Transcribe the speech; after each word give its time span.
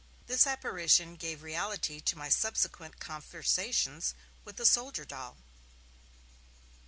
This 0.25 0.47
apparition 0.47 1.15
gave 1.15 1.43
reality 1.43 1.99
to 1.99 2.17
my 2.17 2.27
subsequent 2.27 2.99
conversations 2.99 4.15
with 4.43 4.55
the 4.55 4.65
soldier 4.65 5.05
doll. 5.05 5.37